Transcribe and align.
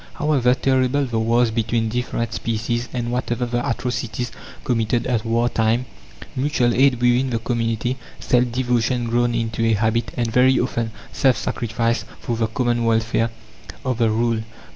However 0.15 0.55
terrible 0.55 1.05
the 1.05 1.19
wars 1.19 1.51
between 1.51 1.89
different 1.89 2.33
species, 2.33 2.89
and 2.91 3.11
whatever 3.11 3.45
the 3.45 3.59
atrocities 3.69 4.31
committed 4.63 5.05
at 5.05 5.23
war 5.23 5.47
time, 5.47 5.85
mutual 6.35 6.73
aid 6.73 6.99
within 6.99 7.29
the 7.29 7.37
community, 7.37 7.97
self 8.19 8.51
devotion 8.51 9.05
grown 9.09 9.35
into 9.35 9.63
a 9.63 9.73
habit, 9.73 10.09
and 10.17 10.31
very 10.33 10.59
often 10.59 10.89
self 11.13 11.37
sacrifice 11.37 12.03
for 12.19 12.35
the 12.35 12.47
common 12.47 12.83
welfare, 12.83 13.29
are 13.85 13.93
the 13.93 14.09
rule. 14.09 14.39